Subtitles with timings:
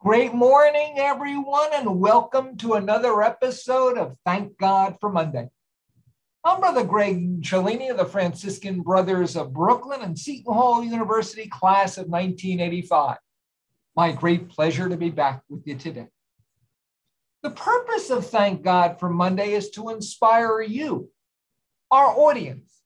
[0.00, 5.48] Great morning, everyone, and welcome to another episode of Thank God for Monday.
[6.44, 11.98] I'm Brother Greg Cellini of the Franciscan Brothers of Brooklyn and Seton Hall University class
[11.98, 13.16] of 1985.
[13.96, 16.06] My great pleasure to be back with you today.
[17.42, 21.10] The purpose of Thank God for Monday is to inspire you,
[21.90, 22.82] our audience,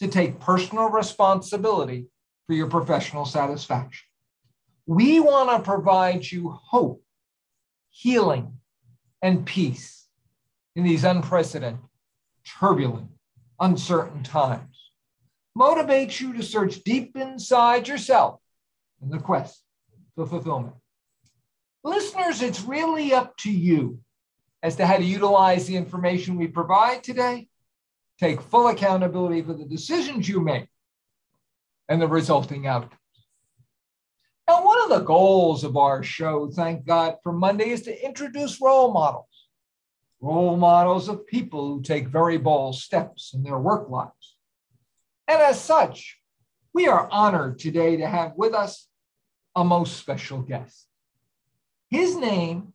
[0.00, 2.06] to take personal responsibility
[2.46, 4.06] for your professional satisfaction.
[4.86, 7.02] We want to provide you hope,
[7.90, 8.58] healing,
[9.20, 10.06] and peace
[10.76, 11.80] in these unprecedented,
[12.60, 13.08] turbulent,
[13.58, 14.92] uncertain times.
[15.54, 18.40] Motivate you to search deep inside yourself
[19.02, 19.60] in the quest
[20.14, 20.74] for fulfillment.
[21.82, 24.00] Listeners, it's really up to you
[24.62, 27.48] as to how to utilize the information we provide today,
[28.18, 30.68] take full accountability for the decisions you make,
[31.88, 32.95] and the resulting outcome.
[34.48, 38.60] Now, one of the goals of our show, thank God for Monday, is to introduce
[38.60, 39.48] role models,
[40.20, 44.36] role models of people who take very bold steps in their work lives.
[45.26, 46.20] And as such,
[46.72, 48.86] we are honored today to have with us
[49.56, 50.86] a most special guest.
[51.90, 52.72] His name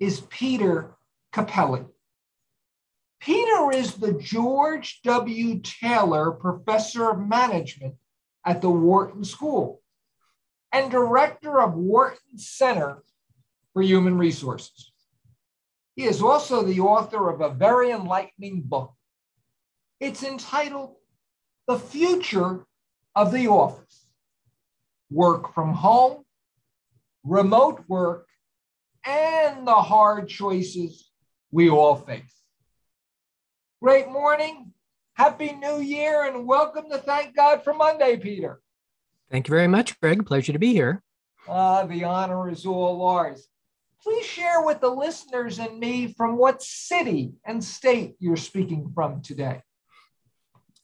[0.00, 0.94] is Peter
[1.30, 1.84] Cappelli.
[3.20, 5.60] Peter is the George W.
[5.60, 7.96] Taylor Professor of Management
[8.46, 9.81] at the Wharton School
[10.72, 13.02] and director of Wharton Center
[13.72, 14.92] for Human Resources.
[15.94, 18.94] He is also the author of a very enlightening book.
[20.00, 20.96] It's entitled
[21.68, 22.64] The Future
[23.14, 24.08] of the Office
[25.10, 26.24] Work from Home,
[27.24, 28.26] Remote Work,
[29.04, 31.10] and the Hard Choices
[31.50, 32.42] We All Face.
[33.82, 34.72] Great morning,
[35.14, 38.62] Happy New Year, and welcome to Thank God for Monday, Peter.
[39.32, 40.26] Thank you very much, Greg.
[40.26, 41.02] Pleasure to be here.
[41.48, 43.48] Uh, the honor is all ours.
[44.02, 49.22] Please share with the listeners and me from what city and state you're speaking from
[49.22, 49.62] today.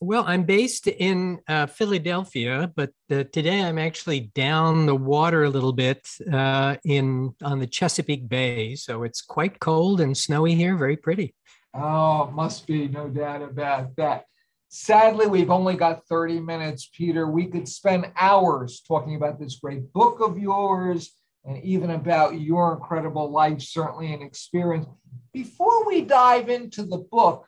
[0.00, 5.50] Well, I'm based in uh, Philadelphia, but uh, today I'm actually down the water a
[5.50, 10.74] little bit uh, in on the Chesapeake Bay, so it's quite cold and snowy here.
[10.76, 11.34] Very pretty.
[11.74, 14.24] Oh, must be no doubt about that.
[14.70, 17.26] Sadly, we've only got 30 minutes, Peter.
[17.26, 21.10] We could spend hours talking about this great book of yours
[21.44, 24.86] and even about your incredible life, certainly, and experience.
[25.32, 27.46] Before we dive into the book,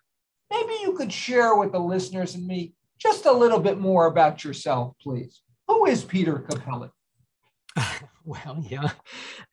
[0.51, 4.43] maybe you could share with the listeners and me just a little bit more about
[4.43, 5.43] yourself, please.
[5.69, 6.91] Who is Peter Cappelli?
[8.25, 8.91] well, yeah.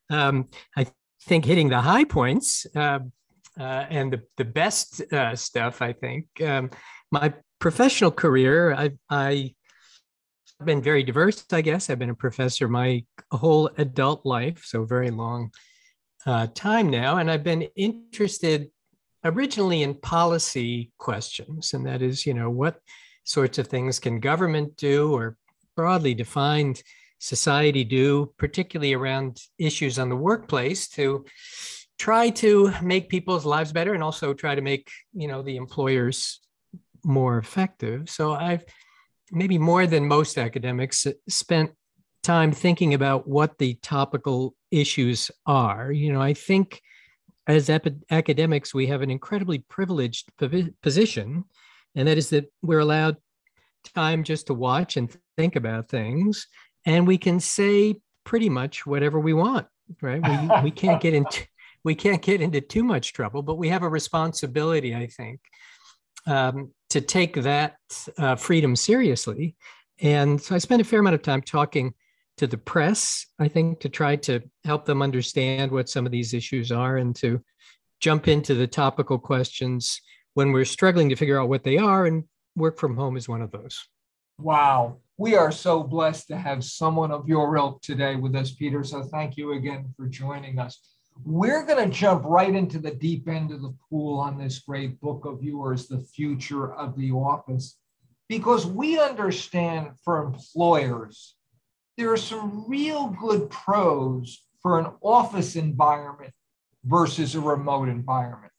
[0.09, 0.87] Um, I
[1.23, 2.99] think hitting the high points uh,
[3.59, 6.27] uh, and the, the best uh, stuff, I think.
[6.41, 6.69] Um,
[7.11, 9.55] my professional career, I, I
[10.59, 11.89] have been very diverse, I guess.
[11.89, 15.51] I've been a professor my whole adult life, so very long
[16.25, 17.17] uh, time now.
[17.17, 18.69] And I've been interested
[19.23, 22.79] originally in policy questions, and that is, you know, what
[23.23, 25.37] sorts of things can government do or
[25.75, 26.81] broadly defined
[27.19, 31.25] society do, particularly around issues on the workplace to
[31.97, 36.39] try to make people's lives better and also try to make, you know, the employers
[37.07, 38.09] more effective.
[38.09, 38.63] So I've
[39.31, 41.71] maybe more than most academics spent
[42.23, 45.91] time thinking about what the topical issues are.
[45.91, 46.81] You know, I think
[47.47, 50.29] as ep- academics, we have an incredibly privileged
[50.81, 51.45] position,
[51.95, 53.17] and that is that we're allowed
[53.95, 56.47] time just to watch and think about things,
[56.85, 59.67] and we can say pretty much whatever we want,
[60.01, 60.21] right?
[60.21, 61.47] We, we can't get into
[61.83, 65.39] we can't get into too much trouble, but we have a responsibility, I think,
[66.25, 67.77] um, to take that
[68.17, 69.55] uh, freedom seriously.
[69.99, 71.93] And so I spent a fair amount of time talking
[72.37, 76.33] to the press, I think, to try to help them understand what some of these
[76.33, 77.41] issues are and to
[77.99, 79.99] jump into the topical questions
[80.35, 82.05] when we're struggling to figure out what they are.
[82.05, 82.25] And
[82.55, 83.87] work from home is one of those.
[84.39, 84.97] Wow.
[85.17, 88.83] We are so blessed to have someone of your ilk today with us, Peter.
[88.83, 90.79] So thank you again for joining us.
[91.25, 94.99] We're going to jump right into the deep end of the pool on this great
[95.01, 97.77] book of yours, The Future of the Office,
[98.29, 101.35] because we understand for employers,
[101.97, 106.33] there are some real good pros for an office environment
[106.83, 108.51] versus a remote environment.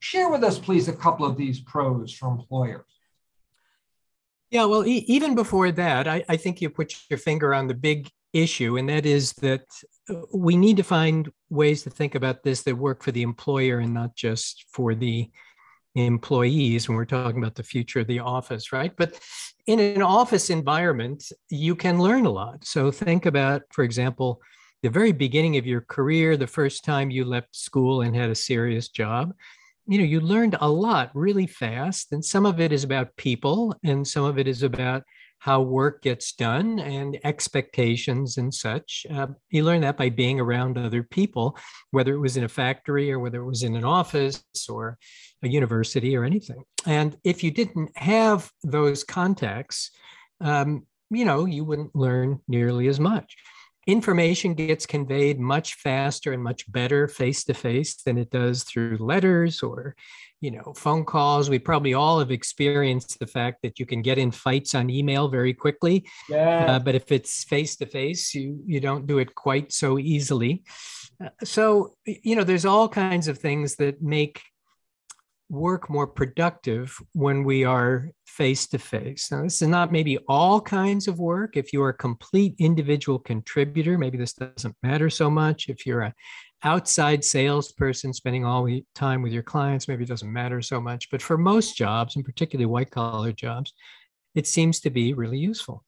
[0.00, 2.84] Share with us, please, a couple of these pros for employers.
[4.50, 7.74] Yeah, well, e- even before that, I, I think you put your finger on the
[7.74, 9.64] big issue, and that is that
[10.08, 13.78] uh, we need to find ways to think about this that work for the employer
[13.78, 15.30] and not just for the
[15.94, 18.92] employees when we're talking about the future of the office, right?
[18.96, 19.18] But
[19.66, 22.64] in an office environment, you can learn a lot.
[22.64, 24.40] So think about, for example,
[24.82, 28.34] the very beginning of your career, the first time you left school and had a
[28.34, 29.32] serious job,
[29.86, 32.12] you know, you learned a lot really fast.
[32.12, 35.02] And some of it is about people, and some of it is about
[35.40, 39.06] how work gets done and expectations and such.
[39.10, 41.58] Uh, you learn that by being around other people,
[41.90, 44.98] whether it was in a factory or whether it was in an office or
[45.42, 46.62] a university or anything.
[46.86, 49.90] And if you didn't have those contacts,
[50.42, 53.34] um, you know, you wouldn't learn nearly as much.
[53.90, 58.96] Information gets conveyed much faster and much better face to face than it does through
[59.00, 59.96] letters or
[60.40, 64.16] you know phone calls we probably all have experienced the fact that you can get
[64.16, 66.76] in fights on email very quickly yeah.
[66.76, 70.62] Uh, but if it's face to face you you don't do it quite so easily
[71.22, 74.40] uh, so you know there's all kinds of things that make
[75.50, 79.30] work more productive when we are face to face.
[79.30, 81.56] Now, this is not maybe all kinds of work.
[81.56, 85.68] If you're a complete individual contributor, maybe this doesn't matter so much.
[85.68, 86.14] If you're a
[86.62, 91.10] outside salesperson spending all the time with your clients, maybe it doesn't matter so much.
[91.10, 93.72] But for most jobs, and particularly white collar jobs,
[94.36, 95.84] it seems to be really useful.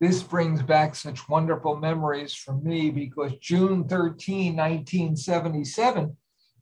[0.00, 6.16] This brings back such wonderful memories for me because June 13, 1977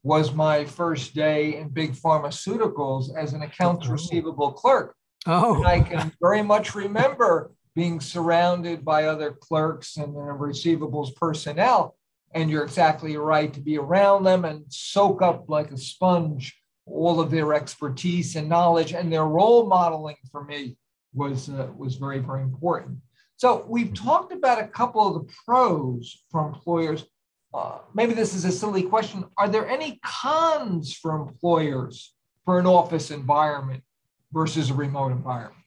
[0.09, 3.93] was my first day in big pharmaceuticals as an accounts oh.
[3.93, 4.97] receivable clerk.
[5.27, 5.57] Oh.
[5.57, 11.95] And I can very much remember being surrounded by other clerks and receivables personnel
[12.33, 17.21] and you're exactly right to be around them and soak up like a sponge all
[17.21, 20.77] of their expertise and knowledge and their role modeling for me
[21.13, 22.99] was uh, was very very important
[23.37, 27.05] so we've talked about a couple of the pros for employers
[27.55, 32.15] uh, maybe this is a silly question are there any cons for employers
[32.45, 33.83] for an office environment
[34.33, 35.65] versus a remote environment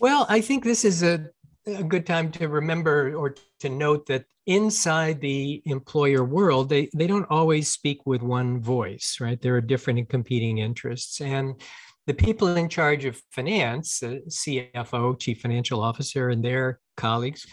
[0.00, 1.26] well i think this is a,
[1.66, 7.06] a good time to remember or to note that inside the employer world, they, they
[7.06, 9.40] don't always speak with one voice, right?
[9.40, 11.20] There are different and competing interests.
[11.20, 11.60] And
[12.06, 17.46] the people in charge of finance, the CFO, chief financial officer, and their colleagues,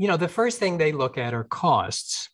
[0.00, 2.30] you know, the first thing they look at are costs.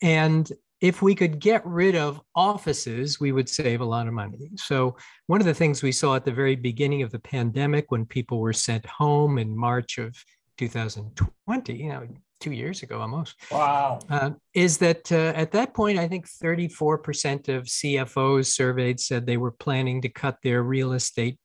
[0.00, 0.48] And
[0.80, 4.52] if we could get rid of offices, we would save a lot of money.
[4.54, 4.96] So,
[5.26, 8.38] one of the things we saw at the very beginning of the pandemic when people
[8.38, 10.24] were sent home in March of
[10.58, 12.06] 2020, you know,
[12.38, 13.34] two years ago almost.
[13.50, 13.98] Wow.
[14.08, 19.36] Uh, is that uh, at that point, I think 34% of CFOs surveyed said they
[19.36, 21.38] were planning to cut their real estate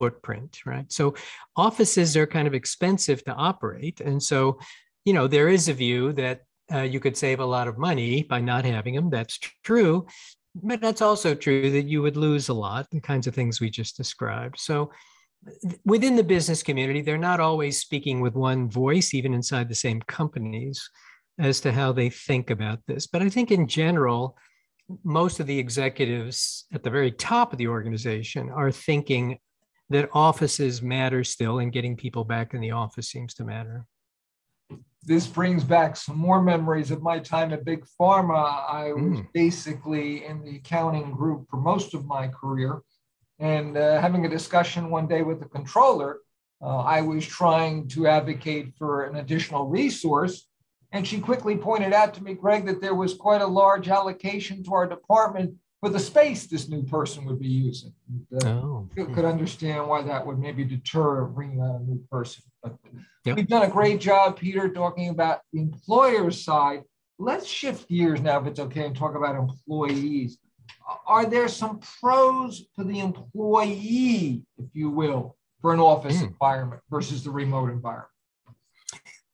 [0.00, 0.90] footprint, right?
[0.92, 1.14] So
[1.54, 4.00] offices are kind of expensive to operate.
[4.00, 4.58] And so,
[5.04, 8.22] you know, there is a view that uh, you could save a lot of money
[8.22, 9.10] by not having them.
[9.10, 10.06] That's true.
[10.54, 13.70] But that's also true that you would lose a lot, the kinds of things we
[13.70, 14.58] just described.
[14.58, 14.92] So,
[15.84, 20.00] within the business community, they're not always speaking with one voice, even inside the same
[20.02, 20.88] companies,
[21.38, 23.06] as to how they think about this.
[23.06, 24.36] But I think in general,
[25.04, 29.38] most of the executives at the very top of the organization are thinking
[29.90, 33.86] that offices matter still and getting people back in the office seems to matter.
[35.04, 38.64] This brings back some more memories of my time at Big Pharma.
[38.70, 39.26] I was mm.
[39.32, 42.82] basically in the accounting group for most of my career
[43.42, 46.20] and uh, having a discussion one day with the controller,
[46.62, 50.46] uh, I was trying to advocate for an additional resource.
[50.92, 54.62] And she quickly pointed out to me, Greg, that there was quite a large allocation
[54.62, 57.92] to our department for the space this new person would be using.
[58.08, 58.88] And, uh, oh.
[58.96, 62.44] You could understand why that would maybe deter bringing on a new person.
[62.62, 62.76] But
[63.24, 63.36] yep.
[63.36, 66.84] we've done a great job, Peter, talking about the employer's side.
[67.18, 70.38] Let's shift gears now, if it's okay, and talk about employees
[71.06, 76.28] are there some pros to the employee, if you will, for an office mm.
[76.28, 78.08] environment versus the remote environment?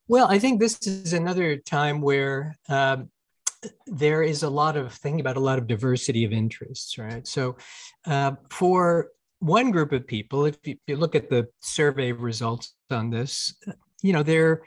[0.07, 3.11] Well, I think this is another time where um,
[3.87, 7.27] there is a lot of thinking about a lot of diversity of interests, right?
[7.27, 7.57] So,
[8.07, 9.09] uh, for
[9.41, 13.55] one group of people, if you, if you look at the survey results on this,
[14.03, 14.63] you know, there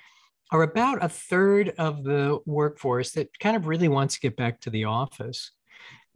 [0.51, 4.59] are about a third of the workforce that kind of really wants to get back
[4.61, 5.51] to the office.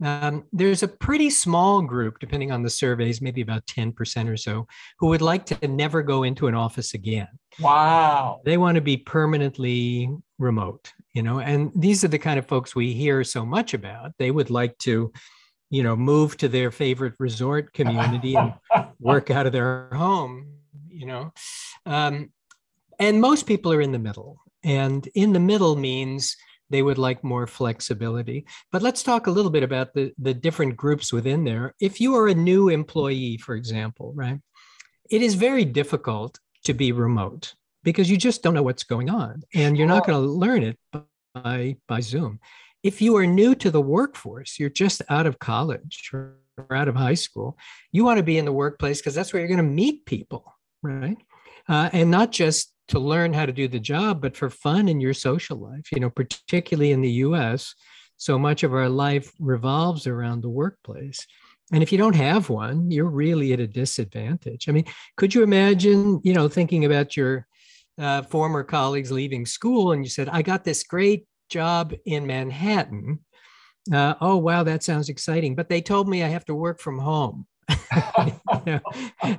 [0.04, 4.66] Um, there's a pretty small group, depending on the surveys, maybe about 10% or so,
[4.98, 7.28] who would like to never go into an office again.
[7.58, 8.42] Wow.
[8.44, 12.76] They want to be permanently remote, you know, and these are the kind of folks
[12.76, 14.12] we hear so much about.
[14.18, 15.14] They would like to,
[15.70, 18.52] you know, move to their favorite resort community and
[19.00, 20.58] work out of their home,
[20.90, 21.32] you know.
[21.86, 22.32] Um,
[22.98, 24.42] and most people are in the middle.
[24.62, 26.36] And in the middle means
[26.68, 28.44] they would like more flexibility.
[28.70, 31.74] But let's talk a little bit about the, the different groups within there.
[31.80, 34.38] If you are a new employee, for example, right,
[35.08, 37.54] it is very difficult to be remote
[37.86, 40.76] because you just don't know what's going on and you're not going to learn it
[41.32, 42.40] by by zoom.
[42.82, 46.34] If you are new to the workforce you're just out of college or
[46.72, 47.56] out of high school
[47.92, 50.52] you want to be in the workplace because that's where you're going to meet people
[50.82, 51.16] right?
[51.68, 55.00] Uh, and not just to learn how to do the job but for fun in
[55.00, 57.74] your social life you know particularly in the us
[58.16, 61.26] so much of our life revolves around the workplace.
[61.72, 64.68] And if you don't have one you're really at a disadvantage.
[64.68, 67.46] I mean could you imagine you know thinking about your
[67.98, 73.18] uh, former colleagues leaving school and you said i got this great job in manhattan
[73.92, 76.98] uh, oh wow that sounds exciting but they told me i have to work from
[76.98, 78.32] home you
[78.66, 78.80] know?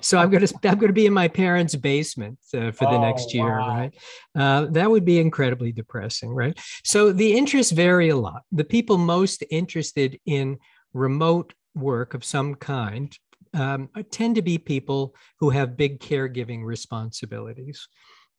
[0.02, 2.98] so i'm going to i'm going to be in my parents basement uh, for the
[2.98, 3.68] oh, next year wow.
[3.68, 3.96] right
[4.38, 8.98] uh, that would be incredibly depressing right so the interests vary a lot the people
[8.98, 10.58] most interested in
[10.94, 13.18] remote work of some kind
[13.54, 17.88] um, tend to be people who have big caregiving responsibilities.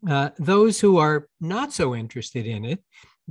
[0.07, 2.83] Uh, those who are not so interested in it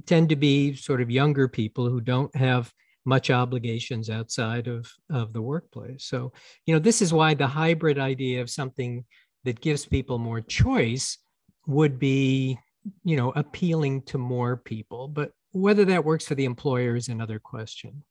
[0.05, 2.71] tend to be sort of younger people who don't have
[3.05, 6.03] much obligations outside of, of the workplace.
[6.05, 6.33] So,
[6.65, 9.05] you know, this is why the hybrid idea of something
[9.45, 11.17] that gives people more choice
[11.67, 12.59] would be,
[13.05, 15.07] you know, appealing to more people.
[15.07, 18.03] But whether that works for the employer is another question.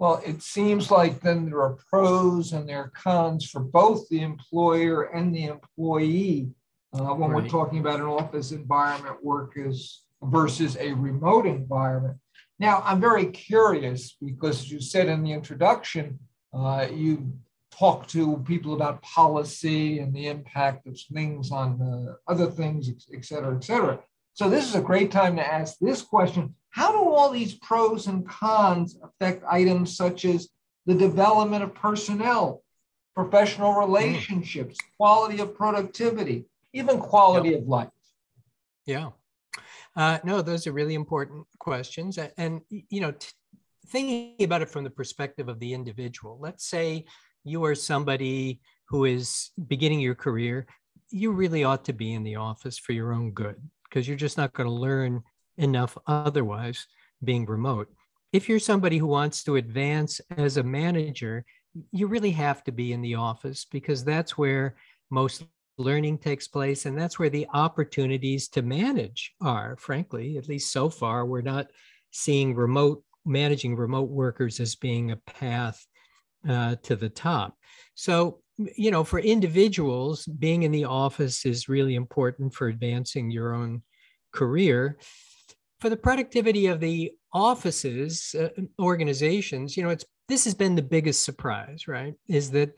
[0.00, 4.22] Well, it seems like then there are pros and there are cons for both the
[4.22, 6.50] employer and the employee
[6.94, 7.42] uh, when right.
[7.42, 12.16] we're talking about an office environment work is versus a remote environment.
[12.58, 16.18] Now, I'm very curious because you said in the introduction,
[16.52, 17.32] uh, you
[17.70, 23.24] talk to people about policy and the impact of things on uh, other things, et
[23.24, 24.00] cetera, et cetera.
[24.32, 26.54] So this is a great time to ask this question.
[26.70, 30.48] How do all these pros and cons affect items such as
[30.86, 32.62] the development of personnel,
[33.14, 33.80] professional hmm.
[33.80, 34.96] relationships, mm.
[34.96, 37.60] quality of productivity, even quality yep.
[37.60, 37.88] of life?
[38.86, 39.10] Yeah.
[39.96, 42.18] Uh, no, those are really important questions.
[42.36, 43.28] And, you know, t-
[43.88, 47.04] thinking about it from the perspective of the individual, let's say
[47.44, 50.66] you are somebody who is beginning your career,
[51.10, 54.36] you really ought to be in the office for your own good because you're just
[54.36, 55.22] not going to learn
[55.56, 56.86] enough otherwise
[57.24, 57.88] being remote.
[58.32, 61.44] If you're somebody who wants to advance as a manager,
[61.92, 64.76] you really have to be in the office because that's where
[65.10, 65.44] most
[65.78, 70.88] learning takes place and that's where the opportunities to manage are frankly at least so
[70.90, 71.68] far we're not
[72.10, 75.86] seeing remote managing remote workers as being a path
[76.48, 77.56] uh, to the top
[77.94, 83.54] so you know, for individuals, being in the office is really important for advancing your
[83.54, 83.82] own
[84.32, 84.98] career.
[85.80, 88.48] For the productivity of the offices, uh,
[88.80, 92.14] organizations, you know, it's this has been the biggest surprise, right?
[92.26, 92.74] Is that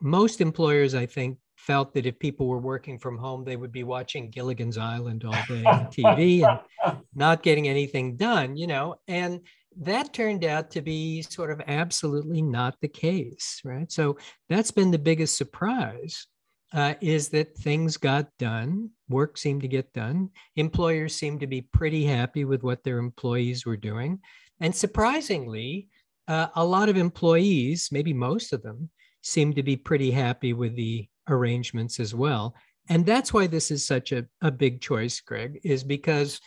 [0.00, 3.84] most employers, I think, felt that if people were working from home, they would be
[3.84, 6.46] watching Gilligan's Island all day on TV
[6.82, 8.96] and not getting anything done, you know.
[9.08, 9.40] And
[9.78, 13.90] that turned out to be sort of absolutely not the case, right?
[13.90, 14.16] So
[14.48, 16.26] that's been the biggest surprise
[16.72, 20.30] uh, is that things got done, work seemed to get done.
[20.56, 24.20] Employers seemed to be pretty happy with what their employees were doing.
[24.60, 25.88] And surprisingly,
[26.28, 28.90] uh, a lot of employees, maybe most of them,
[29.22, 32.54] seem to be pretty happy with the arrangements as well.
[32.88, 36.40] And that's why this is such a, a big choice, Greg, is because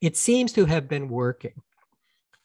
[0.00, 1.54] it seems to have been working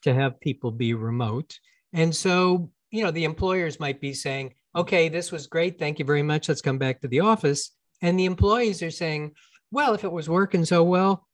[0.04, 1.60] to have people be remote.
[1.94, 5.80] And so, you know, the employers might be saying, okay, this was great.
[5.80, 6.48] Thank you very much.
[6.48, 7.72] Let's come back to the office.
[8.02, 9.32] And the employees are saying,
[9.72, 11.28] well, if it was working so well,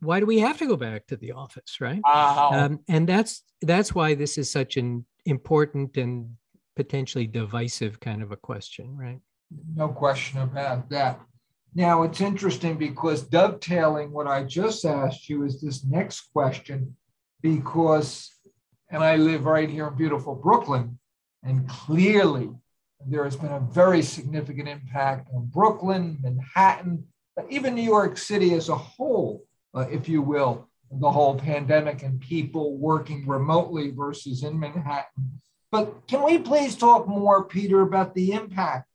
[0.00, 2.00] why do we have to go back to the office, right?
[2.04, 2.50] Wow.
[2.52, 6.36] Um, and that's that's why this is such an important and
[6.76, 9.20] potentially divisive kind of a question, right?
[9.74, 11.20] No question about that.
[11.74, 16.96] Now it's interesting because dovetailing what I just asked you is this next question
[17.42, 18.30] because,
[18.90, 20.98] and I live right here in beautiful Brooklyn,
[21.42, 22.50] and clearly
[23.06, 27.04] there has been a very significant impact on Brooklyn, Manhattan,
[27.48, 32.20] even New York City as a whole, uh, if you will, the whole pandemic and
[32.20, 35.40] people working remotely versus in Manhattan.
[35.70, 38.89] But can we please talk more, Peter, about the impact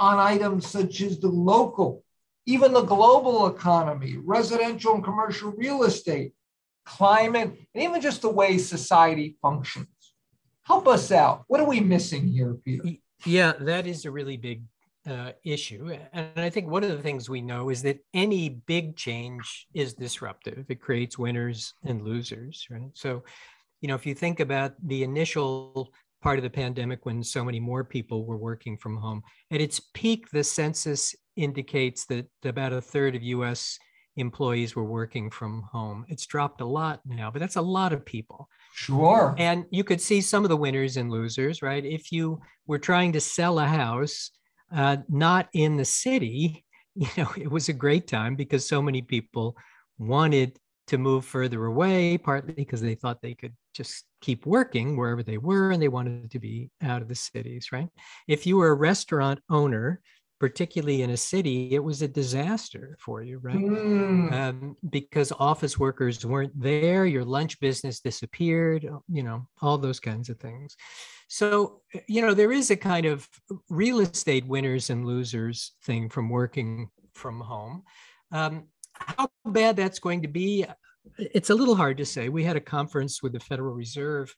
[0.00, 2.02] on items such as the local,
[2.46, 6.32] even the global economy, residential and commercial real estate,
[6.86, 9.86] climate, and even just the way society functions.
[10.62, 11.44] Help us out.
[11.48, 12.96] What are we missing here, Peter?
[13.26, 14.62] Yeah, that is a really big
[15.06, 15.94] uh, issue.
[16.12, 19.92] And I think one of the things we know is that any big change is
[19.92, 20.64] disruptive.
[20.68, 22.90] It creates winners and losers, right?
[22.94, 23.22] So,
[23.82, 27.60] you know, if you think about the initial part of the pandemic when so many
[27.60, 32.80] more people were working from home, at its peak, the census indicates that about a
[32.80, 33.78] third of US
[34.16, 36.04] employees were working from home.
[36.08, 38.48] It's dropped a lot now, but that's a lot of people.
[38.74, 39.34] Sure.
[39.38, 41.84] And you could see some of the winners and losers, right?
[41.84, 44.30] If you were trying to sell a house
[44.74, 49.02] uh, not in the city, you know, it was a great time because so many
[49.02, 49.56] people
[49.98, 50.58] wanted
[50.90, 55.38] to move further away, partly because they thought they could just keep working wherever they
[55.38, 57.88] were and they wanted to be out of the cities, right?
[58.26, 60.00] If you were a restaurant owner,
[60.40, 63.54] particularly in a city, it was a disaster for you, right?
[63.54, 64.32] Mm.
[64.32, 70.28] Um, because office workers weren't there, your lunch business disappeared, you know, all those kinds
[70.28, 70.76] of things.
[71.28, 73.28] So, you know, there is a kind of
[73.68, 77.84] real estate winners and losers thing from working from home.
[78.32, 80.66] Um, how bad that's going to be,
[81.18, 82.28] it's a little hard to say.
[82.28, 84.34] We had a conference with the Federal Reserve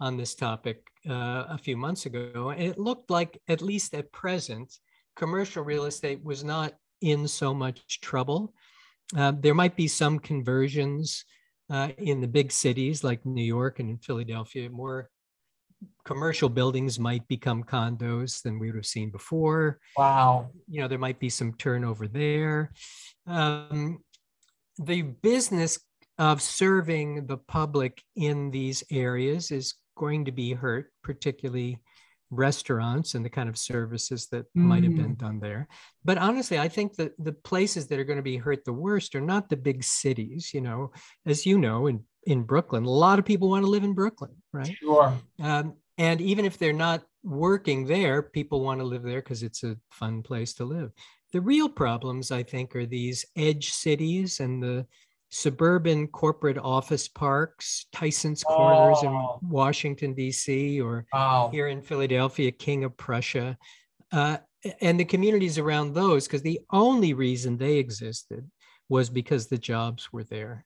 [0.00, 4.12] on this topic uh, a few months ago, and it looked like, at least at
[4.12, 4.78] present,
[5.14, 8.54] commercial real estate was not in so much trouble.
[9.16, 11.24] Uh, there might be some conversions
[11.70, 14.68] uh, in the big cities like New York and Philadelphia.
[14.68, 15.10] More
[16.04, 19.78] commercial buildings might become condos than we would have seen before.
[19.96, 20.50] Wow.
[20.68, 22.72] You know, there might be some turnover there.
[23.26, 23.98] Um,
[24.78, 25.78] the business
[26.18, 31.78] of serving the public in these areas is going to be hurt, particularly
[32.30, 34.62] restaurants and the kind of services that mm.
[34.62, 35.18] might have been mm.
[35.18, 35.68] done there.
[36.04, 39.14] But honestly, I think that the places that are going to be hurt the worst
[39.14, 40.52] are not the big cities.
[40.52, 40.92] You know,
[41.24, 44.34] as you know, in in Brooklyn, a lot of people want to live in Brooklyn,
[44.52, 44.76] right?
[44.80, 45.14] Sure.
[45.40, 49.64] Um, and even if they're not working there, people want to live there because it's
[49.64, 50.92] a fun place to live.
[51.32, 54.86] The real problems, I think, are these edge cities and the
[55.30, 59.38] suburban corporate office parks, Tyson's Corners oh.
[59.42, 61.48] in Washington, D.C., or wow.
[61.52, 63.56] here in Philadelphia, King of Prussia,
[64.12, 64.38] uh,
[64.80, 68.48] and the communities around those, because the only reason they existed
[68.88, 70.64] was because the jobs were there.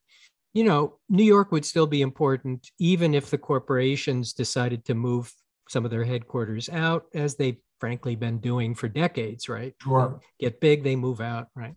[0.53, 5.33] You know, New York would still be important even if the corporations decided to move
[5.69, 9.75] some of their headquarters out, as they've frankly been doing for decades, right?
[9.83, 10.21] Sure.
[10.39, 11.75] Get big, they move out, right?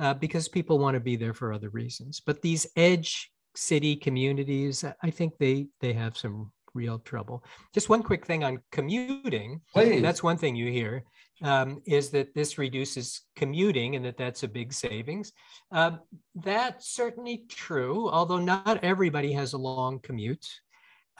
[0.00, 2.20] Uh, because people want to be there for other reasons.
[2.24, 7.44] But these edge city communities, I think they they have some real trouble.
[7.72, 9.60] Just one quick thing on commuting.
[9.72, 10.02] Please.
[10.02, 11.04] That's one thing you hear
[11.42, 15.32] um, is that this reduces commuting and that that's a big savings.
[15.72, 16.00] Um,
[16.34, 20.46] that's certainly true, although not everybody has a long commute.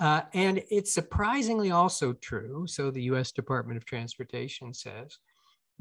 [0.00, 5.18] Uh, and it's surprisingly also true, so the US Department of Transportation says,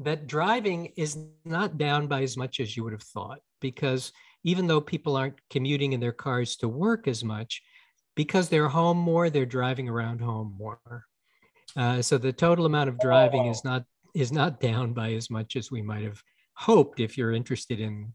[0.00, 4.66] that driving is not down by as much as you would have thought, because even
[4.66, 7.62] though people aren't commuting in their cars to work as much,
[8.14, 11.06] because they're home more, they're driving around home more.
[11.76, 15.56] Uh, so the total amount of driving is not is not down by as much
[15.56, 16.22] as we might have
[16.54, 18.12] hoped if you're interested in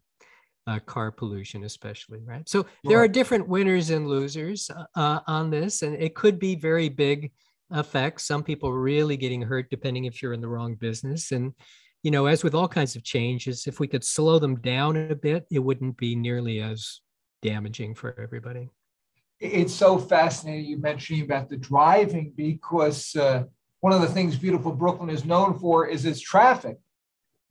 [0.66, 2.48] uh, car pollution, especially, right?
[2.48, 6.88] So there are different winners and losers uh, on this, and it could be very
[6.88, 7.32] big
[7.74, 8.26] effects.
[8.26, 11.32] Some people really getting hurt depending if you're in the wrong business.
[11.32, 11.54] And,
[12.04, 15.16] you know, as with all kinds of changes, if we could slow them down a
[15.16, 17.02] bit, it wouldn't be nearly as
[17.42, 18.70] damaging for everybody.
[19.40, 23.44] It's so fascinating you mentioning about the driving because uh,
[23.80, 26.78] one of the things beautiful Brooklyn is known for is its traffic.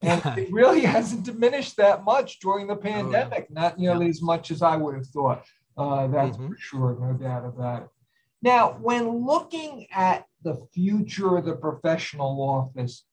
[0.02, 3.60] And it really hasn't diminished that much during the pandemic, oh, yeah.
[3.60, 4.10] not nearly yeah.
[4.10, 5.44] as much as I would have thought.
[5.76, 6.48] Uh, that's mm-hmm.
[6.48, 7.88] for sure, no doubt about it.
[8.42, 13.04] Now, when looking at the future of the professional office,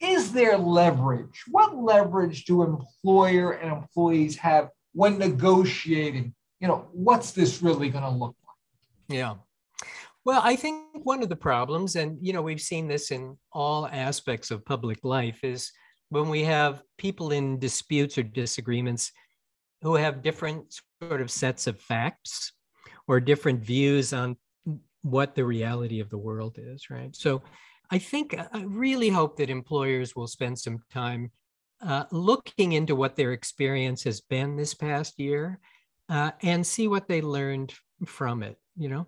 [0.00, 1.44] is there leverage?
[1.48, 6.34] What leverage do employer and employees have when negotiating?
[6.62, 9.18] You know, what's this really going to look like?
[9.18, 9.34] Yeah.
[10.24, 13.88] Well, I think one of the problems, and you know, we've seen this in all
[13.88, 15.72] aspects of public life, is
[16.10, 19.10] when we have people in disputes or disagreements
[19.82, 20.72] who have different
[21.02, 22.52] sort of sets of facts
[23.08, 24.36] or different views on
[25.02, 27.16] what the reality of the world is, right?
[27.16, 27.42] So
[27.90, 31.32] I think I really hope that employers will spend some time
[31.84, 35.58] uh, looking into what their experience has been this past year
[36.12, 37.72] uh, and see what they learned
[38.04, 38.58] from it.
[38.76, 39.06] You know,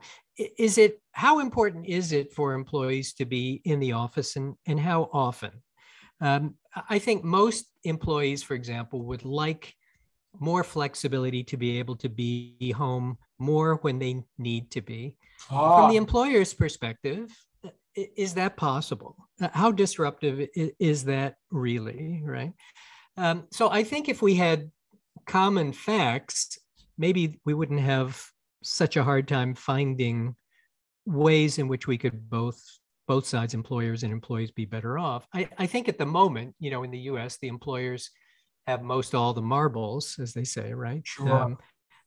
[0.59, 4.81] is it how important is it for employees to be in the office and, and
[4.81, 5.53] how often?
[6.21, 6.55] Um,
[6.89, 9.75] I think most employees, for example, would like
[10.41, 15.17] more flexibility to be able to be home more when they need to be.
[15.51, 15.77] Ah.
[15.77, 17.31] From the employer's perspective,
[17.95, 19.17] is that possible?
[19.53, 22.53] How disruptive is that really, right?
[23.17, 24.71] Um, so I think if we had
[25.27, 26.59] common facts,
[26.99, 28.21] maybe we wouldn't have
[28.63, 30.35] such a hard time finding
[31.07, 32.61] ways in which we could both
[33.07, 35.27] both sides, employers and employees, be better off.
[35.35, 38.11] I, I think at the moment, you know, in the US, the employers
[38.67, 41.03] have most all the marbles, as they say, right?
[41.05, 41.31] Sure.
[41.31, 41.59] Um,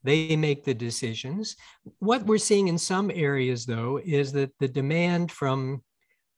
[0.04, 1.56] they make the decisions.
[2.00, 5.84] What we're seeing in some areas, though, is that the demand from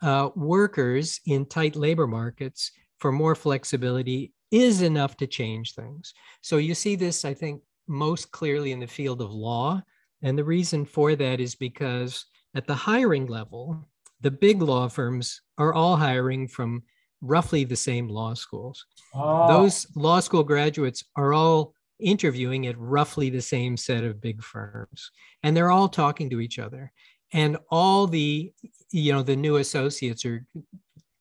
[0.02, 6.14] uh, workers in tight labor markets for more flexibility is enough to change things.
[6.42, 9.82] So you see this, I think, most clearly in the field of law.
[10.22, 12.26] And the reason for that is because
[12.56, 13.88] at the hiring level,
[14.22, 16.84] the big law firms are all hiring from
[17.22, 18.86] roughly the same law schools.
[19.14, 19.48] Oh.
[19.48, 25.12] Those law school graduates are all interviewing at roughly the same set of big firms
[25.44, 26.92] and they're all talking to each other
[27.34, 28.52] and all the
[28.92, 30.46] you know the new associates or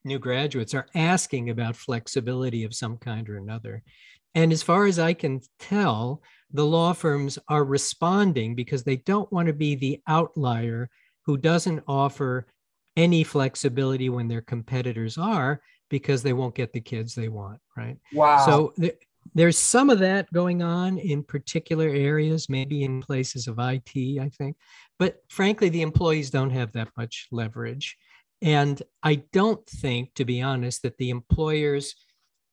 [0.04, 3.82] new graduates are asking about flexibility of some kind or another.
[4.34, 9.30] And as far as i can tell the law firms are responding because they don't
[9.32, 10.88] want to be the outlier
[11.24, 12.46] who doesn't offer
[12.96, 17.98] any flexibility when their competitors are because they won't get the kids they want right?
[18.12, 18.44] Wow.
[18.44, 18.98] So th-
[19.34, 24.30] there's some of that going on in particular areas maybe in places of it i
[24.38, 24.56] think.
[24.98, 27.96] But frankly the employees don't have that much leverage
[28.42, 31.94] and i don't think to be honest that the employers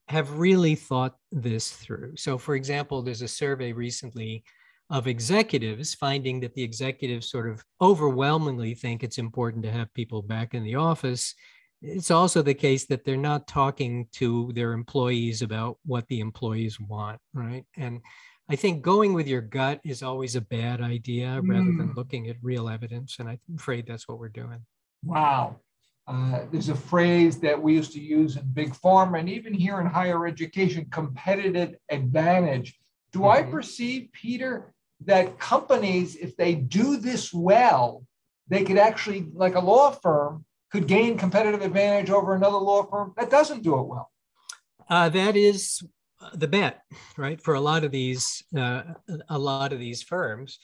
[0.07, 4.43] have really thought this through so for example there's a survey recently
[4.91, 10.21] of executives finding that the executives sort of overwhelmingly think it's important to have people
[10.21, 11.33] back in the office
[11.81, 16.79] it's also the case that they're not talking to their employees about what the employees
[16.79, 17.65] want, right?
[17.77, 18.01] And
[18.49, 21.49] I think going with your gut is always a bad idea mm.
[21.49, 21.95] rather than hmm.
[21.95, 23.17] looking at real evidence.
[23.19, 24.65] And I'm afraid that's what we're doing.
[25.03, 25.57] Wow.
[26.07, 29.79] Uh, there's a phrase that we used to use in big pharma and even here
[29.79, 32.79] in higher education competitive advantage.
[33.11, 33.47] Do mm-hmm.
[33.47, 34.73] I perceive, Peter,
[35.05, 38.05] that companies, if they do this well,
[38.47, 43.13] they could actually, like a law firm, could gain competitive advantage over another law firm
[43.17, 44.11] that doesn't do it well?
[44.87, 45.81] Uh, that is
[46.33, 46.81] the bet,
[47.17, 47.41] right?
[47.41, 48.83] For a lot of these, uh,
[49.29, 50.59] a lot of these firms.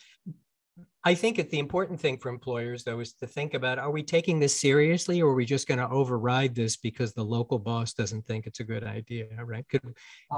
[1.04, 4.04] I think that the important thing for employers, though, is to think about: Are we
[4.04, 7.94] taking this seriously, or are we just going to override this because the local boss
[7.94, 9.28] doesn't think it's a good idea?
[9.44, 9.68] Right?
[9.70, 9.82] Could,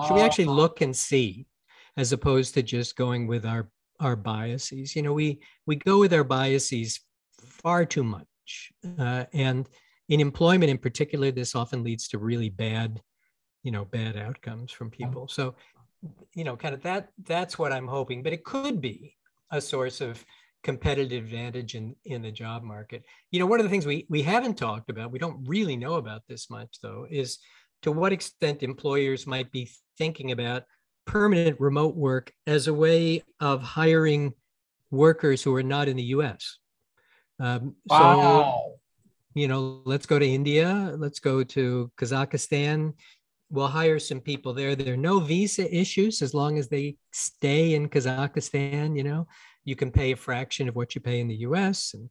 [0.08, 0.54] should we actually uh-huh.
[0.54, 1.46] look and see,
[1.98, 4.96] as opposed to just going with our our biases?
[4.96, 7.02] You know, we we go with our biases
[7.42, 8.26] far too much
[9.00, 9.68] uh, and
[10.10, 13.02] in employment in particular, this often leads to really bad,
[13.64, 15.28] you know, bad outcomes from people.
[15.28, 15.56] So,
[16.36, 18.22] you know, kind of that that's what I'm hoping.
[18.22, 19.16] But it could be
[19.54, 20.24] a source of
[20.64, 23.04] competitive advantage in in the job market.
[23.32, 25.96] You know, one of the things we we haven't talked about, we don't really know
[25.96, 27.40] about this much though, is
[27.84, 30.64] to what extent employers might be thinking about
[31.06, 34.34] permanent remote work as a way of hiring
[34.90, 36.58] workers who are not in the US.
[37.40, 38.64] Um, wow.
[38.64, 38.80] So,
[39.34, 42.94] you know, let's go to India, let's go to Kazakhstan.
[43.54, 44.76] We'll hire some people there.
[44.76, 48.98] There are no visa issues as long as they stay in Kazakhstan.
[48.98, 49.28] You know,
[49.64, 51.94] you can pay a fraction of what you pay in the US.
[51.94, 52.10] And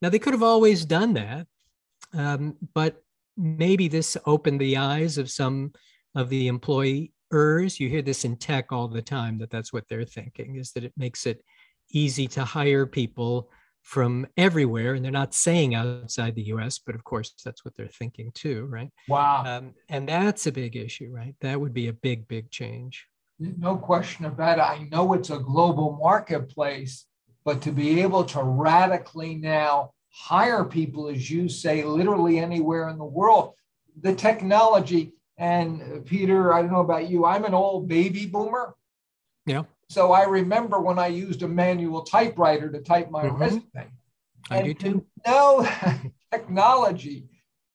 [0.00, 1.46] now they could have always done that,
[2.14, 3.02] um, but
[3.36, 5.74] maybe this opened the eyes of some
[6.14, 7.10] of the employers.
[7.78, 10.84] You hear this in tech all the time that that's what they're thinking is that
[10.84, 11.44] it makes it
[11.92, 13.50] easy to hire people
[13.82, 17.88] from everywhere and they're not saying outside the us but of course that's what they're
[17.88, 18.90] thinking too right?
[19.08, 19.44] Wow.
[19.46, 21.34] Um, and that's a big issue right?
[21.40, 23.06] That would be a big big change.
[23.38, 24.62] No question about it.
[24.62, 27.06] I know it's a global marketplace
[27.44, 32.98] but to be able to radically now hire people as you say literally anywhere in
[32.98, 33.54] the world
[34.00, 38.74] the technology and uh, peter i don't know about you i'm an old baby boomer.
[39.46, 43.36] Yeah so I remember when I used a manual typewriter to type my mm-hmm.
[43.36, 43.90] resume.
[44.50, 45.06] I do too.
[45.26, 45.68] No
[46.32, 47.28] technology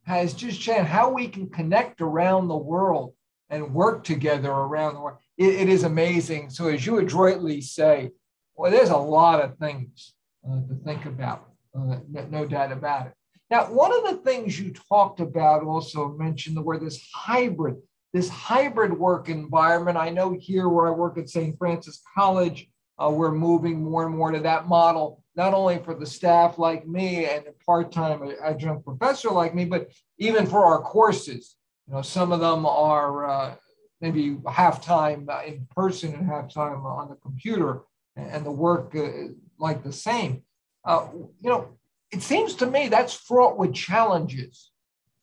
[0.03, 3.13] has just changed how we can connect around the world
[3.49, 5.17] and work together around the world.
[5.37, 6.49] it, it is amazing.
[6.49, 8.11] So as you adroitly say,
[8.55, 10.13] well, there's a lot of things
[10.47, 11.49] uh, to think about.
[11.75, 13.13] Uh, no, no doubt about it.
[13.49, 17.75] Now, one of the things you talked about also mentioned the word this hybrid
[18.13, 19.97] this hybrid work environment.
[19.97, 21.57] I know here where I work at St.
[21.57, 26.05] Francis College, uh, we're moving more and more to that model, not only for the
[26.05, 31.55] staff like me and a part-time adjunct professor like me, but even for our courses.
[31.87, 33.55] You know, some of them are uh,
[33.99, 37.81] maybe half-time uh, in person and half-time on the computer,
[38.15, 40.43] and the work uh, like the same.
[40.85, 41.67] Uh, you know,
[42.11, 44.71] it seems to me that's fraught with challenges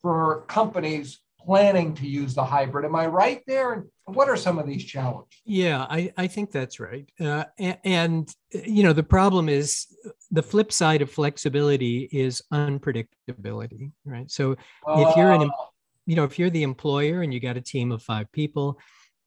[0.03, 2.85] for companies planning to use the hybrid.
[2.85, 3.73] Am I right there?
[3.73, 5.41] And what are some of these challenges?
[5.45, 7.09] Yeah, I, I think that's right.
[7.21, 9.87] Uh, and, and, you know, the problem is
[10.31, 14.31] the flip side of flexibility is unpredictability, right?
[14.31, 14.53] So
[14.89, 15.69] if you're an, oh.
[16.07, 18.79] you know, if you're the employer and you got a team of five people,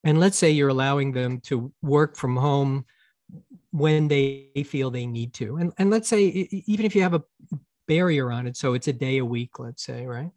[0.04, 2.86] and let's say you're allowing them to work from home
[3.71, 7.23] when they feel they need to, and, and let's say even if you have a
[7.88, 10.32] barrier on it, so it's a day a week, let's say, right?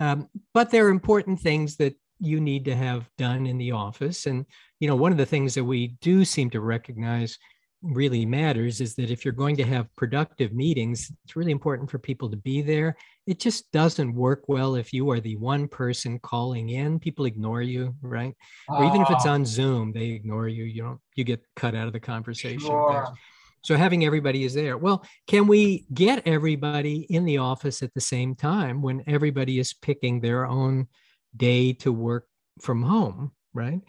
[0.00, 4.26] Um, but there are important things that you need to have done in the office.
[4.26, 4.44] And,
[4.78, 7.38] you know, one of the things that we do seem to recognize
[7.82, 11.98] really matters is that if you're going to have productive meetings, it's really important for
[11.98, 12.94] people to be there.
[13.26, 16.98] It just doesn't work well if you are the one person calling in.
[16.98, 18.34] People ignore you, right?
[18.68, 19.32] Or even if it's ah.
[19.32, 20.64] on Zoom, they ignore you.
[20.64, 22.60] You don't you get cut out of the conversation.
[22.60, 23.14] Sure.
[23.62, 24.78] So having everybody is there.
[24.78, 29.72] Well, can we get everybody in the office at the same time when everybody is
[29.74, 30.88] picking their own
[31.36, 32.26] day to work
[32.60, 33.80] from home, right?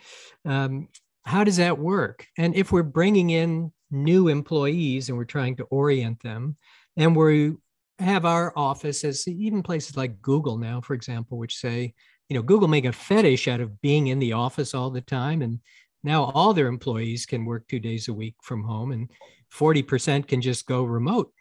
[0.45, 0.89] Um,
[1.23, 2.27] how does that work?
[2.37, 6.57] And if we're bringing in new employees and we're trying to orient them,
[6.97, 7.53] and we
[7.99, 11.93] have our office as even places like Google now, for example, which say,
[12.29, 15.41] you know, Google make a fetish out of being in the office all the time,
[15.41, 15.59] and
[16.03, 19.11] now all their employees can work two days a week from home, and
[19.53, 21.33] 40% can just go remote.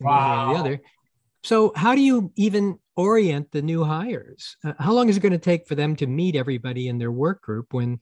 [0.00, 0.52] Wow.
[0.52, 0.80] The other.
[1.42, 4.56] So, how do you even orient the new hires?
[4.64, 7.12] Uh, how long is it going to take for them to meet everybody in their
[7.12, 8.00] work group when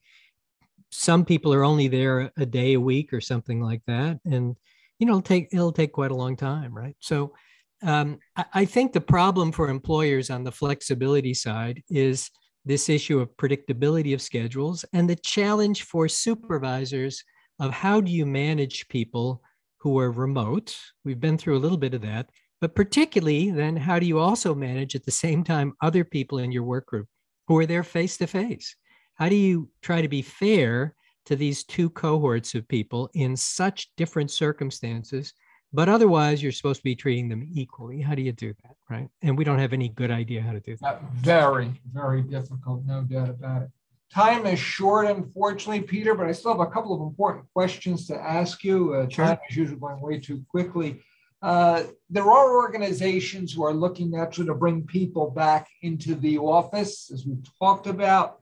[0.90, 4.18] some people are only there a day a week or something like that?
[4.24, 4.56] And
[4.98, 6.96] you know, it'll take it'll take quite a long time, right?
[6.98, 7.34] So,
[7.82, 12.30] um, I, I think the problem for employers on the flexibility side is
[12.64, 17.22] this issue of predictability of schedules and the challenge for supervisors
[17.60, 19.42] of how do you manage people
[19.78, 20.76] who are remote.
[21.04, 24.54] We've been through a little bit of that, but particularly then, how do you also
[24.54, 27.06] manage at the same time other people in your work group
[27.46, 28.74] who are there face to face?
[29.14, 30.94] How do you try to be fair
[31.26, 35.32] to these two cohorts of people in such different circumstances?
[35.72, 38.00] But otherwise, you're supposed to be treating them equally.
[38.00, 38.74] How do you do that?
[38.88, 39.08] Right.
[39.22, 40.94] And we don't have any good idea how to do that.
[40.94, 43.70] Uh, very, very difficult, no doubt about it.
[44.12, 48.16] Time is short, unfortunately, Peter, but I still have a couple of important questions to
[48.16, 48.94] ask you.
[48.94, 49.26] Uh, sure.
[49.26, 51.02] Time is usually going way too quickly.
[51.42, 57.10] Uh, there are organizations who are looking actually to bring people back into the office,
[57.12, 58.40] as we've talked about.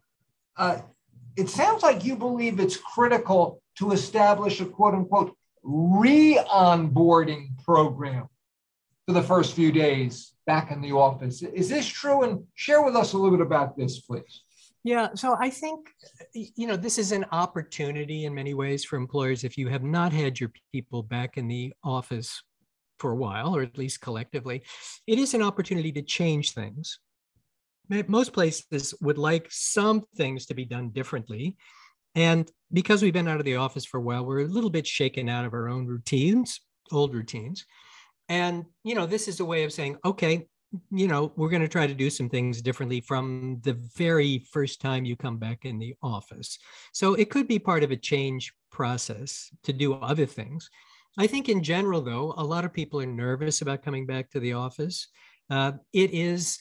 [0.56, 0.78] Uh,
[1.36, 8.28] it sounds like you believe it's critical to establish a quote unquote re onboarding program
[9.06, 11.42] for the first few days back in the office.
[11.42, 12.22] Is this true?
[12.22, 14.42] And share with us a little bit about this, please.
[14.86, 15.88] Yeah, so I think
[16.32, 20.12] you know this is an opportunity in many ways for employers if you have not
[20.12, 22.40] had your people back in the office
[23.00, 24.62] for a while or at least collectively,
[25.08, 27.00] it is an opportunity to change things.
[28.06, 31.56] Most places would like some things to be done differently.
[32.14, 34.86] And because we've been out of the office for a while, we're a little bit
[34.86, 36.60] shaken out of our own routines,
[36.92, 37.66] old routines.
[38.28, 40.46] And you know, this is a way of saying, okay,
[40.90, 44.80] you know, we're going to try to do some things differently from the very first
[44.80, 46.58] time you come back in the office.
[46.92, 50.68] So it could be part of a change process to do other things.
[51.18, 54.40] I think in general, though, a lot of people are nervous about coming back to
[54.40, 55.08] the office.
[55.48, 56.60] Uh, it is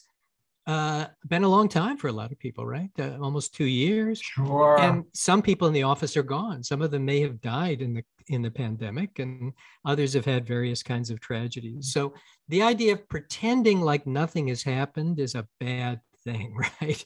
[0.67, 2.89] uh, been a long time for a lot of people, right?
[2.97, 4.19] Uh, almost two years.
[4.19, 4.79] Sure.
[4.79, 6.63] And some people in the office are gone.
[6.63, 9.53] Some of them may have died in the in the pandemic, and
[9.85, 11.93] others have had various kinds of tragedies.
[11.93, 12.15] So
[12.47, 17.05] the idea of pretending like nothing has happened is a bad thing, right?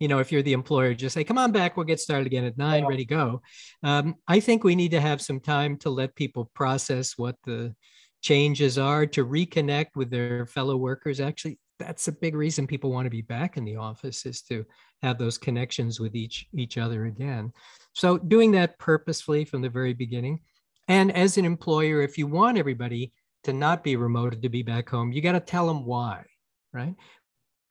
[0.00, 1.76] You know, if you're the employer, just say, "Come on back.
[1.76, 2.84] We'll get started again at nine.
[2.84, 2.88] Yeah.
[2.88, 3.42] Ready, go."
[3.82, 7.74] Um, I think we need to have some time to let people process what the
[8.22, 13.06] changes are to reconnect with their fellow workers actually that's a big reason people want
[13.06, 14.64] to be back in the office is to
[15.02, 17.52] have those connections with each each other again.
[17.92, 20.40] So doing that purposefully from the very beginning
[20.88, 23.12] and as an employer if you want everybody
[23.44, 26.24] to not be remote to be back home you got to tell them why
[26.72, 26.94] right?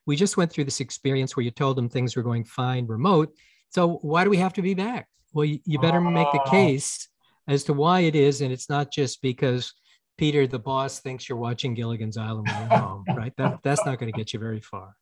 [0.05, 3.33] We just went through this experience where you told them things were going fine remote
[3.69, 5.07] so why do we have to be back?
[5.33, 6.49] Well you, you better make the ah.
[6.49, 7.07] case
[7.47, 9.73] as to why it is and it's not just because
[10.17, 13.33] Peter, the boss, thinks you're watching Gilligan's Island when you're home, right?
[13.37, 14.95] That, that's not going to get you very far.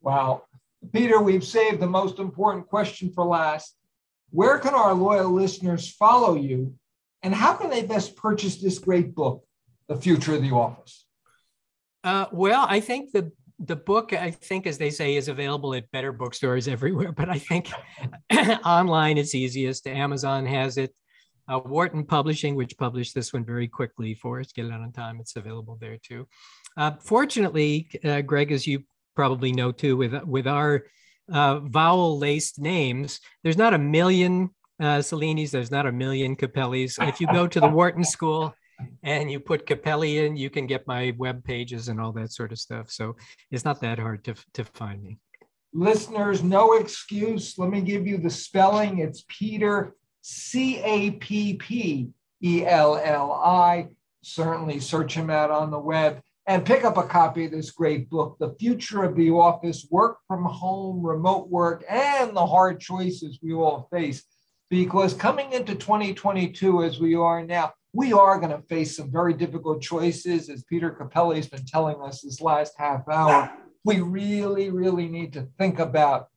[0.00, 0.44] Wow.
[0.92, 3.76] Peter, we've saved the most important question for last.
[4.30, 6.74] Where can our loyal listeners follow you,
[7.22, 9.44] and how can they best purchase this great book,
[9.88, 11.06] The Future of the Office?
[12.02, 15.90] Uh, well, I think the the book, I think, as they say, is available at
[15.92, 17.12] better bookstores everywhere.
[17.12, 17.70] But I think
[18.66, 19.86] online it's easiest.
[19.86, 20.94] Amazon has it.
[21.48, 24.92] Uh, Wharton Publishing, which published this one very quickly for us, get it out on
[24.92, 25.18] time.
[25.20, 26.26] It's available there too.
[26.76, 30.84] Uh, fortunately, uh, Greg, as you probably know too, with with our
[31.32, 36.96] uh, vowel laced names, there's not a million uh, Cellinis, there's not a million Cappellis.
[37.08, 38.54] If you go to the Wharton School
[39.02, 42.52] and you put Cappelli in, you can get my web pages and all that sort
[42.52, 42.90] of stuff.
[42.90, 43.16] So
[43.50, 45.18] it's not that hard to, to find me.
[45.72, 47.58] Listeners, no excuse.
[47.58, 48.98] Let me give you the spelling.
[48.98, 49.94] It's Peter,
[50.26, 52.08] C A P P
[52.42, 53.88] E L L I.
[54.22, 58.08] Certainly search him out on the web and pick up a copy of this great
[58.08, 63.38] book, The Future of the Office Work from Home, Remote Work, and the Hard Choices
[63.42, 64.24] We All Face.
[64.70, 69.34] Because coming into 2022, as we are now, we are going to face some very
[69.34, 73.52] difficult choices, as Peter Cappelli has been telling us this last half hour
[73.84, 76.28] we really, really need to think about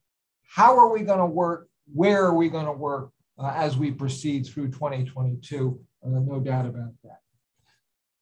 [0.43, 3.91] how are we going to work, where are we going to work uh, as we
[3.91, 5.79] proceed through 2022.
[6.03, 7.19] Uh, no doubt about that.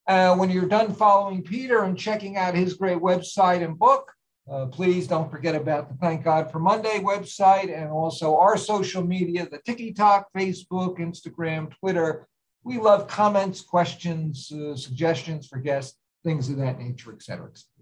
[0.07, 4.11] Uh, when you're done following Peter and checking out his great website and book,
[4.49, 9.03] uh, please don't forget about the Thank God for Monday website and also our social
[9.03, 12.27] media, the TikTok, Facebook, Instagram, Twitter.
[12.63, 17.57] We love comments, questions, uh, suggestions for guests, things of that nature, et cetera, et
[17.57, 17.75] cetera.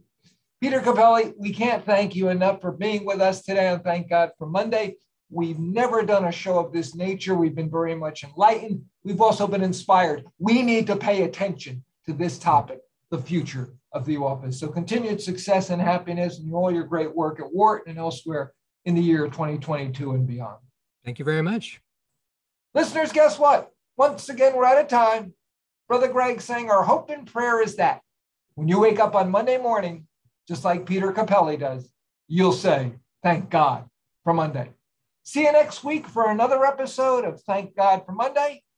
[0.62, 4.32] Peter Cappelli, we can't thank you enough for being with us today on Thank God
[4.38, 4.96] for Monday.
[5.34, 7.34] We've never done a show of this nature.
[7.34, 8.84] We've been very much enlightened.
[9.04, 10.26] We've also been inspired.
[10.38, 14.60] We need to pay attention to this topic, the future of the office.
[14.60, 18.54] So continued success and happiness in all your great work at Wharton and elsewhere
[18.86, 20.58] in the year 2022 and beyond.
[21.04, 21.82] Thank you very much.
[22.76, 23.72] Listeners, guess what?
[23.98, 25.34] Once again, we're out of time.
[25.88, 28.02] Brother Greg saying our hope and prayer is that
[28.54, 30.06] when you wake up on Monday morning,
[30.48, 31.90] just like Peter Cappelli does,
[32.28, 32.94] you'll say,
[33.24, 33.86] Thank God
[34.24, 34.70] for Monday.
[35.26, 38.64] See you next week for another episode of Thank God for Monday.